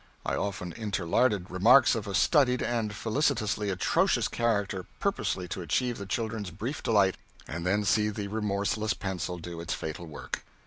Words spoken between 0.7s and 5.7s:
interlarded remarks of a studied and felicitously atrocious character purposely to